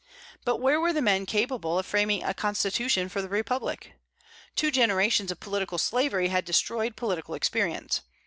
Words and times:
But 0.45 0.57
where 0.57 0.79
were 0.79 0.93
the 0.93 0.99
men 1.03 1.27
capable 1.27 1.77
of 1.77 1.85
framing 1.85 2.23
a 2.23 2.33
constitution 2.33 3.07
for 3.07 3.21
the 3.21 3.29
republic? 3.29 3.93
Two 4.55 4.71
generations 4.71 5.29
of 5.31 5.39
political 5.39 5.77
slavery 5.77 6.29
had 6.29 6.43
destroyed 6.43 6.95
political 6.95 7.35
experience. 7.35 8.01